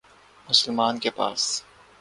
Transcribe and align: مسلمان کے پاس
مسلمان 0.47 0.99
کے 0.99 1.09
پاس 1.09 1.63